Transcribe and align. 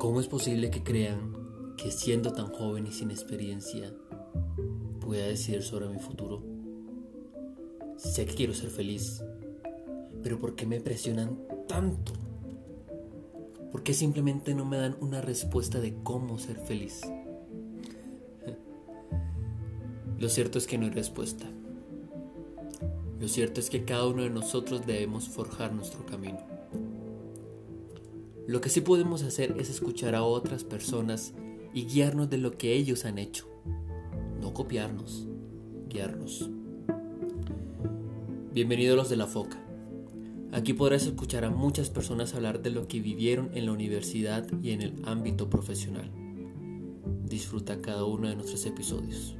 ¿Cómo 0.00 0.18
es 0.18 0.28
posible 0.28 0.70
que 0.70 0.82
crean 0.82 1.74
que 1.76 1.90
siendo 1.90 2.32
tan 2.32 2.46
joven 2.54 2.86
y 2.86 2.90
sin 2.90 3.10
experiencia 3.10 3.92
pueda 4.98 5.26
decidir 5.26 5.62
sobre 5.62 5.90
mi 5.90 5.98
futuro? 5.98 6.42
Sé 7.98 8.24
que 8.24 8.34
quiero 8.34 8.54
ser 8.54 8.70
feliz, 8.70 9.22
pero 10.22 10.38
¿por 10.38 10.54
qué 10.54 10.64
me 10.64 10.80
presionan 10.80 11.38
tanto? 11.68 12.14
¿Por 13.70 13.82
qué 13.82 13.92
simplemente 13.92 14.54
no 14.54 14.64
me 14.64 14.78
dan 14.78 14.96
una 15.02 15.20
respuesta 15.20 15.80
de 15.80 15.94
cómo 16.02 16.38
ser 16.38 16.56
feliz? 16.60 17.02
Lo 20.18 20.30
cierto 20.30 20.56
es 20.56 20.66
que 20.66 20.78
no 20.78 20.86
hay 20.86 20.92
respuesta. 20.92 21.44
Lo 23.20 23.28
cierto 23.28 23.60
es 23.60 23.68
que 23.68 23.84
cada 23.84 24.06
uno 24.06 24.22
de 24.22 24.30
nosotros 24.30 24.86
debemos 24.86 25.28
forjar 25.28 25.74
nuestro 25.74 26.06
camino. 26.06 26.38
Lo 28.50 28.60
que 28.60 28.68
sí 28.68 28.80
podemos 28.80 29.22
hacer 29.22 29.54
es 29.60 29.70
escuchar 29.70 30.16
a 30.16 30.24
otras 30.24 30.64
personas 30.64 31.34
y 31.72 31.84
guiarnos 31.84 32.30
de 32.30 32.38
lo 32.38 32.58
que 32.58 32.74
ellos 32.74 33.04
han 33.04 33.18
hecho. 33.18 33.46
No 34.40 34.52
copiarnos, 34.52 35.28
guiarnos. 35.88 36.50
Bienvenidos 38.52 38.96
los 38.96 39.08
de 39.08 39.14
la 39.14 39.28
Foca. 39.28 39.64
Aquí 40.50 40.72
podrás 40.72 41.06
escuchar 41.06 41.44
a 41.44 41.50
muchas 41.50 41.90
personas 41.90 42.34
hablar 42.34 42.60
de 42.60 42.70
lo 42.70 42.88
que 42.88 42.98
vivieron 42.98 43.50
en 43.54 43.66
la 43.66 43.72
universidad 43.72 44.44
y 44.60 44.72
en 44.72 44.82
el 44.82 44.94
ámbito 45.04 45.48
profesional. 45.48 46.10
Disfruta 47.22 47.80
cada 47.80 48.04
uno 48.04 48.28
de 48.30 48.34
nuestros 48.34 48.66
episodios. 48.66 49.36